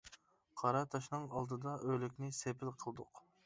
[0.61, 3.27] قارا تاشنىڭ ئالدىدا، ئۆلۈكنى سېپىل قىلدۇق.